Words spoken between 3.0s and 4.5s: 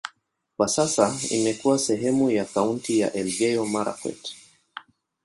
Elgeyo-Marakwet.